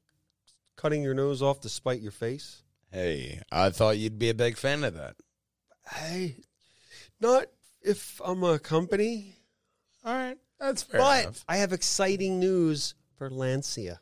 [0.76, 2.62] cutting your nose off to spite your face?
[2.90, 5.16] Hey, I thought you'd be a big fan of that.
[5.90, 6.36] Hey,
[7.20, 7.46] not
[7.82, 9.34] if I'm a company.
[10.06, 11.44] All right, that's fair but enough.
[11.46, 14.00] I have exciting news for Lancia.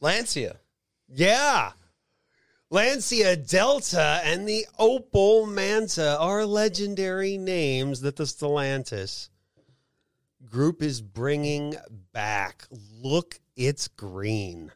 [0.00, 0.56] Lancia.
[1.08, 1.72] Yeah.
[2.70, 9.30] Lancia Delta and the Opel Manta are legendary names that the Stellantis
[10.44, 11.74] group is bringing
[12.12, 12.64] back.
[13.02, 14.70] Look, it's green.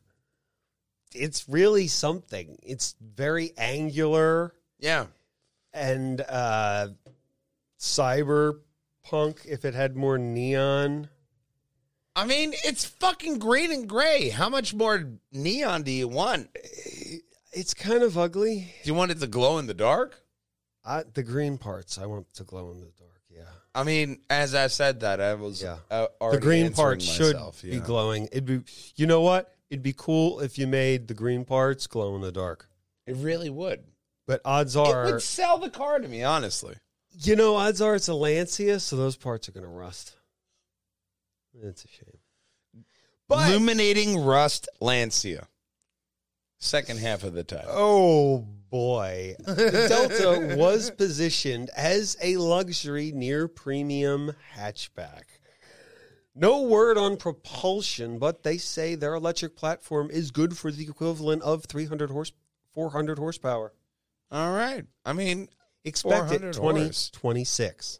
[1.15, 2.59] It's really something.
[2.63, 5.07] It's very angular Yeah.
[5.75, 6.89] and uh,
[7.79, 11.11] cyberpunk if it had more neon.
[12.17, 14.31] I mean, it's fucking green and gray.
[14.31, 16.49] How much more neon do you want?
[17.53, 18.73] It's kind of ugly.
[18.83, 20.23] Do you want it to glow in the dark?
[20.85, 23.21] I, the green parts, I want to glow in the dark.
[23.31, 23.43] Yeah.
[23.75, 25.79] I mean, as I said that, I was Yeah.
[25.91, 28.29] uh, the green parts should myself, be glowing.
[28.33, 28.61] It'd be,
[28.97, 29.55] you know what?
[29.71, 32.69] It'd be cool if you made the green parts glow in the dark.
[33.07, 33.85] It really would.
[34.27, 36.77] But odds are, It would sell the car to me, honestly.
[37.19, 40.17] you know, odds are it's a Lancia, so those parts are going to rust.
[41.63, 42.85] It's a shame.
[43.29, 45.47] But Illuminating rust Lancia.
[46.63, 47.67] Second half of the time.
[47.69, 49.35] Oh boy.
[49.41, 55.23] The Delta was positioned as a luxury near premium hatchback.
[56.37, 61.43] No word on propulsion, but they say their electric platform is good for the equivalent
[61.43, 62.33] of 300 horse
[62.75, 63.73] 400 horsepower.
[64.31, 64.85] All right.
[65.05, 65.49] I mean,
[65.85, 67.11] Expected 400 horse.
[67.11, 67.99] 2026.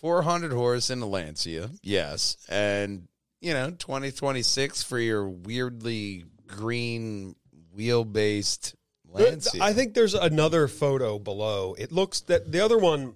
[0.00, 2.36] 400 horse in the Lancia, yes.
[2.48, 3.06] And,
[3.40, 7.36] you know, 2026 for your weirdly green
[7.74, 8.74] wheel based
[9.08, 9.62] Lancia.
[9.62, 11.74] I think there's another photo below.
[11.78, 13.14] It looks that the other one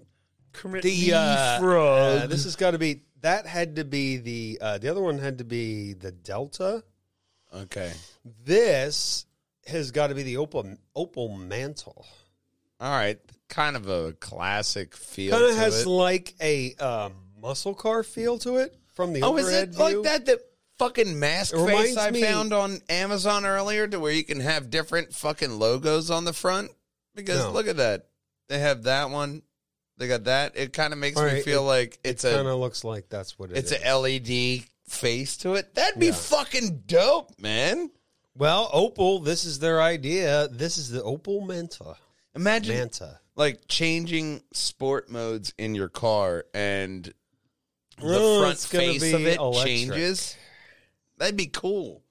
[0.63, 1.19] the uh,
[1.65, 5.19] uh, this has got to be that had to be the uh, the other one
[5.19, 6.83] had to be the Delta.
[7.55, 7.93] okay.
[8.45, 9.27] This
[9.67, 11.91] has got to be the Opel Opel Manta.
[11.91, 12.05] All
[12.81, 13.19] right.
[13.49, 15.33] Kind of a classic feel.
[15.33, 15.89] Kind of has it.
[15.89, 17.09] like a uh,
[17.41, 19.85] muscle car feel to it from the Oh, is overhead it view.
[19.85, 20.27] like that?
[20.27, 20.41] The
[20.79, 25.15] fucking mask face I me- found on Amazon earlier, to where you can have different
[25.15, 26.71] fucking logos on the front.
[27.15, 27.51] Because No.
[27.51, 28.07] look at that,
[28.49, 29.43] they have that one.
[29.97, 30.57] They got that.
[30.57, 32.59] It kind of makes All me right, feel it- like it's Kind a kind of
[32.61, 33.79] looks like that's what it it's is.
[33.83, 35.75] a LED face to it.
[35.75, 36.13] That'd be Yeah.
[36.13, 37.91] fucking dope, man.
[38.37, 39.25] well, Opel.
[39.25, 40.47] This is their idea.
[40.49, 41.97] This is the Opel Manta.
[42.37, 43.19] Imagine Manta.
[43.35, 47.13] like changing sport modes in your car and
[48.01, 49.65] the Oh, front face of it electric.
[49.67, 50.37] changes.
[51.19, 52.03] That'd be cool.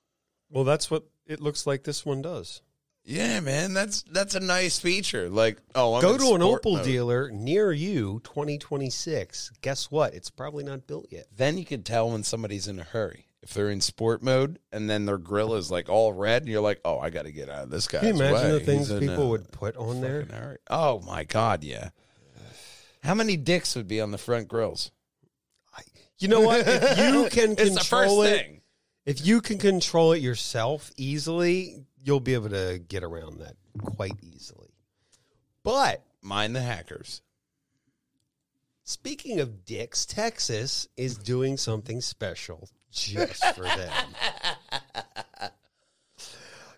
[0.49, 1.83] Well, that's what it looks like.
[1.83, 2.61] This one does.
[3.03, 5.29] Yeah, man, that's that's a nice feature.
[5.29, 6.83] Like, oh, I'm Go to an Opel mode.
[6.83, 9.51] dealer near you, 2026.
[9.61, 10.13] Guess what?
[10.13, 11.27] It's probably not built yet.
[11.35, 14.89] Then you can tell when somebody's in a hurry if they're in sport mode, and
[14.89, 17.49] then their grill is like all red, and you're like, oh, I got to get
[17.49, 18.59] out of this guy's Can you imagine way.
[18.59, 20.23] the things He's people a would put on there?
[20.23, 20.57] hurry.
[20.69, 21.89] Oh my god, yeah.
[23.03, 24.91] How many dicks would be on the front grills?
[26.19, 26.63] You know what?
[26.67, 28.56] If you can it's the first control it, thing.
[29.07, 34.17] If you can control it yourself easily, you'll be able to get around that quite
[34.21, 34.67] easily.
[35.63, 37.21] But Mind the hackers.
[38.83, 43.93] speaking of dicks, Texas is doing something special just for them.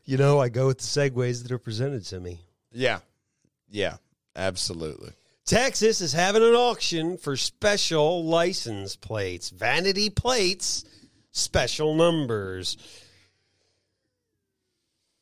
[0.05, 2.39] You know, I go with the segues that are presented to me.
[2.71, 2.99] Yeah,
[3.69, 3.97] yeah,
[4.35, 5.11] absolutely.
[5.45, 10.83] Texas is having an auction for special license plates, vanity plates,
[11.31, 12.77] special numbers.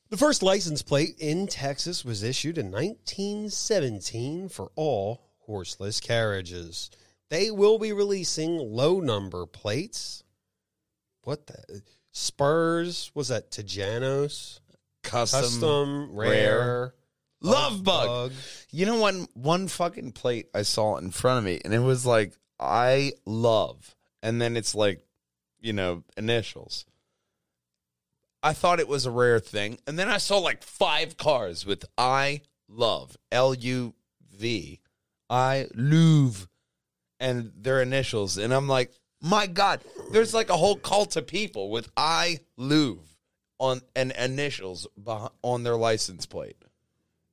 [0.09, 6.89] The first license plate in Texas was issued in 1917 for all horseless carriages.
[7.29, 10.23] They will be releasing low number plates.
[11.23, 11.81] What the?
[12.11, 14.59] Spurs, was that Tejanos?
[15.03, 16.59] Custom, Custom, rare.
[16.59, 16.93] rare,
[17.41, 18.31] love bug.
[18.71, 22.05] You know one one fucking plate I saw in front of me, and it was
[22.05, 25.05] like I love, and then it's like,
[25.67, 26.85] you know, initials.
[28.41, 31.83] I thought it was a rare thing, and then I saw like five cars with
[31.97, 33.93] I love L U
[34.33, 34.79] V,
[35.29, 36.47] I love,
[37.19, 41.69] and their initials, and I'm like, my God, there's like a whole cult of people
[41.69, 42.99] with I love
[43.59, 44.87] on and initials
[45.41, 46.63] on their license plate.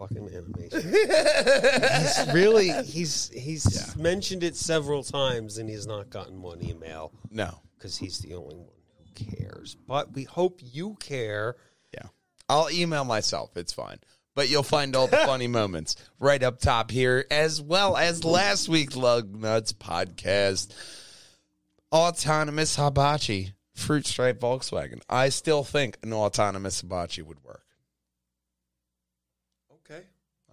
[0.07, 0.93] fucking animation.
[2.01, 7.61] he's really he's he's mentioned it several times and he's not gotten one email No.
[7.77, 9.77] because he's the only one who cares.
[9.87, 11.57] But we hope you care.
[11.93, 12.07] Yeah.
[12.49, 13.57] I'll email myself.
[13.57, 13.99] It's fine.
[14.35, 18.69] But you'll find all the funny moments right up top here, as well as last
[18.69, 20.73] week's Lugnutz podcast.
[21.93, 25.01] Autonomous Hibachi, Fruit Stripe Volkswagen.
[25.09, 27.64] I still think an autonomous Hibachi would work.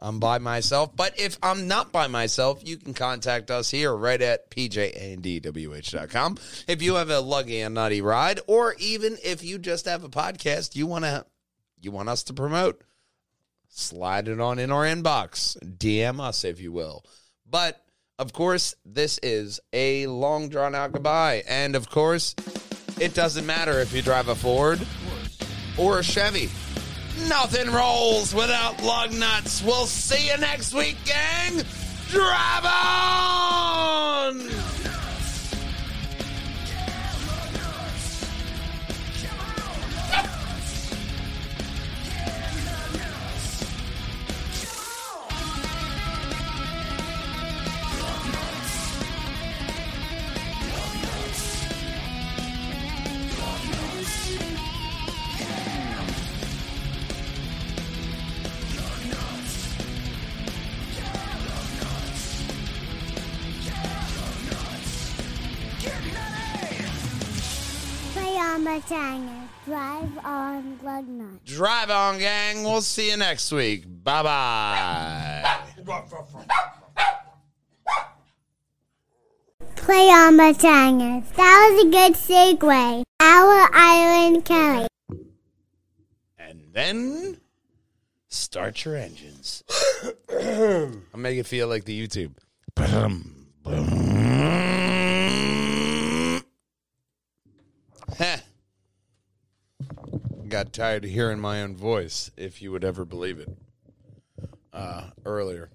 [0.02, 0.96] I'm by myself.
[0.96, 6.38] But if I'm not by myself, you can contact us here right at pjandwh.com.
[6.68, 10.10] If you have a luggy and nutty ride, or even if you just have a
[10.10, 11.26] podcast you want to
[11.80, 12.84] you want us to promote,
[13.70, 15.58] slide it on in our inbox.
[15.78, 17.04] DM us if you will.
[17.50, 17.84] But
[18.20, 21.44] of course, this is a long drawn out goodbye.
[21.48, 22.36] And of course,
[23.00, 24.80] it doesn't matter if you drive a Ford
[25.78, 26.50] or a Chevy.
[27.28, 29.62] Nothing rolls without lug nuts.
[29.64, 31.64] We'll see you next week, gang.
[32.10, 34.50] Drive on!
[69.66, 71.40] Drive on.
[71.46, 72.64] Drive on, gang.
[72.64, 73.86] We'll see you next week.
[74.04, 75.60] Bye bye.
[79.76, 81.24] Play on Bachanga.
[81.36, 83.04] That was a good segue.
[83.20, 84.88] Our Island Kelly.
[86.38, 87.42] And then
[88.28, 89.64] start your engines.
[90.32, 92.34] I'll make it feel like the YouTube.
[98.18, 98.41] Heh.
[100.52, 103.48] Got tired of hearing my own voice, if you would ever believe it.
[104.74, 105.70] Uh, earlier.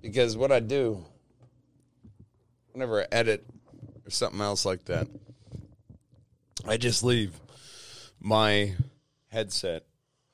[0.00, 1.04] Because what I do
[2.72, 3.44] whenever I edit
[4.06, 5.06] or something else like that,
[6.66, 7.38] I just leave
[8.18, 8.72] my
[9.28, 9.84] headset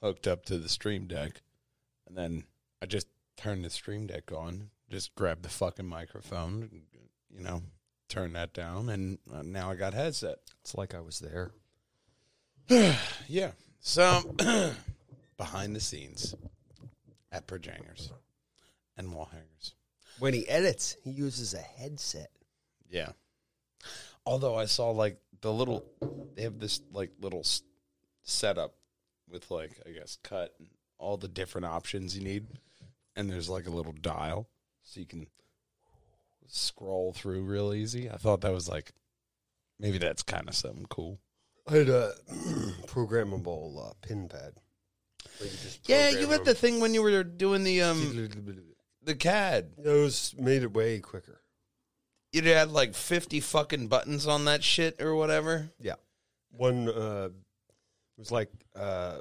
[0.00, 1.42] hooked up to the stream deck
[2.06, 2.44] and then
[2.80, 6.70] I just turn the stream deck on, just grab the fucking microphone,
[7.28, 7.62] you know,
[8.12, 10.36] turn that down and uh, now I got headset.
[10.60, 11.50] It's like I was there.
[13.28, 13.52] Yeah.
[13.80, 14.20] So
[15.38, 16.34] behind the scenes
[17.30, 18.12] at Perjangers
[18.96, 19.74] and wall hangers.
[20.18, 22.30] When he edits, he uses a headset.
[22.90, 23.12] Yeah.
[24.26, 25.84] Although I saw like the little,
[26.36, 27.62] they have this like little s-
[28.22, 28.74] setup
[29.28, 32.46] with like I guess cut and all the different options you need,
[33.16, 34.48] and there's like a little dial
[34.84, 35.26] so you can
[36.48, 38.10] scroll through real easy.
[38.10, 38.92] I thought that was like
[39.78, 41.18] maybe that's kind of something cool.
[41.68, 42.12] I had a
[42.86, 44.54] programmable uh, pin pad.
[45.40, 45.48] you
[45.84, 48.30] Yeah, you had the thing when you were doing the um
[49.02, 49.72] the CAD.
[49.78, 51.40] Those made it way quicker.
[52.32, 55.70] You had like fifty fucking buttons on that shit or whatever.
[55.80, 55.96] Yeah.
[56.50, 57.30] One uh
[58.16, 59.18] was like uh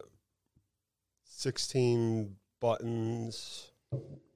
[1.41, 3.71] 16 buttons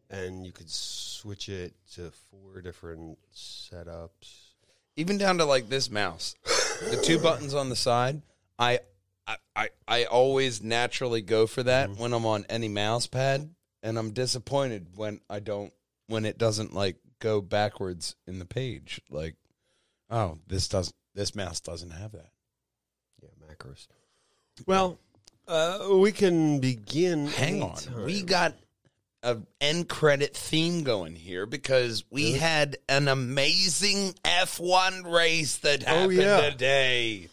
[0.09, 4.53] and you could switch it to four different setups.
[4.95, 6.35] even down to like this mouse,
[6.89, 8.21] the two buttons on the side.
[8.57, 8.79] I,
[9.27, 13.49] I, I, I always naturally go for that when I'm on any mouse pad,
[13.83, 15.73] and I'm disappointed when I don't
[16.07, 19.01] when it doesn't like go backwards in the page.
[19.09, 19.35] Like,
[20.09, 22.29] oh, this doesn't this mouse doesn't have that.
[23.21, 23.87] Yeah, macros.
[24.65, 24.99] Well,
[25.47, 27.27] uh, we can begin.
[27.27, 28.05] Hang on, anytime.
[28.05, 28.53] we got
[29.25, 32.37] a end credit theme going here because we Really?
[32.39, 36.49] had an amazing F1 race that happened yeah.
[36.49, 37.29] today.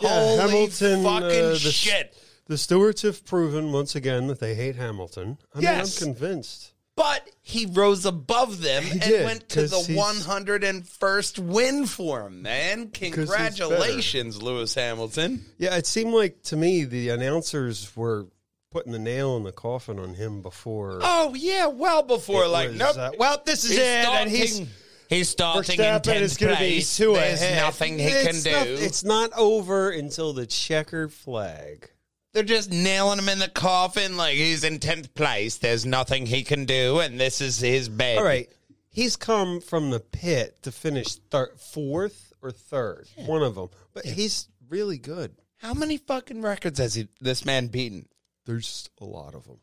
[0.00, 2.16] Yeah, Holy Hamilton, fucking uh, the s- shit!
[2.46, 5.38] The Stewards have proven once again that they hate Hamilton.
[5.54, 6.00] I Yes.
[6.00, 6.72] mean, I'm convinced.
[6.96, 12.42] But he rose above them He and did, went to the 101st win for him,
[12.42, 12.88] man.
[12.88, 15.44] Congratulations, Lewis Hamilton.
[15.58, 18.26] Yeah, it seemed like to me the announcers were
[18.74, 20.98] putting the nail in the coffin on him before.
[21.00, 22.96] Oh, yeah, well before, It like, was, nope.
[22.98, 24.72] uh, well, this is it, and he's starting-
[25.08, 26.96] He's starting in Verstappen 10th is going to be place.
[26.96, 27.62] two There's ahead.
[27.62, 28.74] nothing he it's can not- do.
[28.80, 31.88] it's not over until the checker flag.
[32.32, 35.58] They're just nailing him in the coffin like he's in 10th place.
[35.58, 38.18] There's nothing he can do, and this is his bed.
[38.18, 38.48] All right,
[38.90, 43.68] he's come from the pit to finish thir- fourth or third, one of them.
[43.92, 45.36] But he's really good.
[45.58, 48.06] How many fucking records has he, this man beaten?
[48.46, 49.58] There's a lot of them.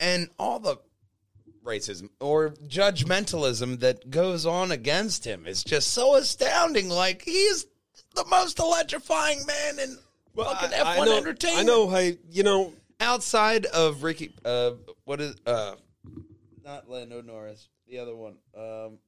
[0.00, 0.76] and all the
[1.64, 6.88] racism or judgmentalism that goes on against him is just so astounding.
[6.88, 7.66] Like he's
[8.14, 9.96] the most electrifying man in
[10.34, 11.60] fucking F1 I know, entertainment.
[11.60, 11.90] I know.
[11.90, 12.72] I you know.
[13.00, 14.72] Outside of Ricky, uh,
[15.04, 15.74] what is uh,
[16.64, 18.98] not Lando Norris, the other one, um,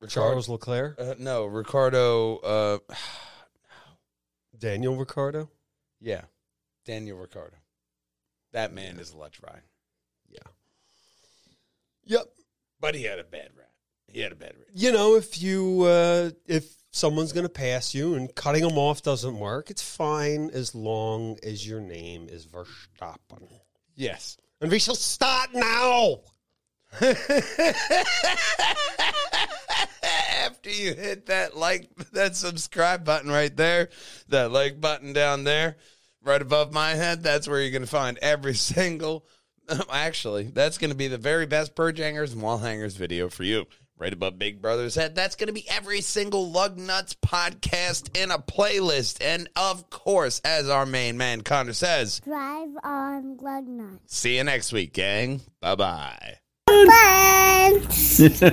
[0.00, 2.36] Ricciardo- Charles Leclerc, Uh, no, Ricciardo.
[2.38, 2.78] Uh,
[4.58, 5.48] Daniel Ricciardo.
[6.00, 6.22] Yeah,
[6.88, 7.58] Daniel Ricciardo.
[8.52, 9.60] That man is electrifying.
[10.30, 10.38] Yeah.
[12.06, 12.24] Yep.
[12.80, 13.68] But he had a bad rap.
[14.06, 14.68] He had a bad rap.
[14.72, 19.02] You know, if you uh, if someone's going to pass you and cutting them off
[19.02, 23.60] doesn't work, it's fine as long as your name is Verstappen.
[23.94, 24.38] Yes.
[24.62, 26.20] And we shall start now.
[30.40, 33.90] After you hit that like that subscribe button right there,
[34.28, 35.76] that like button down there,
[36.22, 39.24] right above my head, that's where you're gonna find every single
[39.68, 43.44] um, actually, that's gonna be the very best purge hangers and wall hangers video for
[43.44, 43.66] you.
[44.00, 45.16] Right above Big Brother's head.
[45.16, 49.18] That's gonna be every single Lugnutz podcast in a playlist.
[49.20, 53.98] And of course, as our main man Connor says, Drive on Lug Nuts.
[54.06, 55.40] see you next week, gang.
[55.60, 56.36] Bye bye.
[56.68, 58.44] Bye.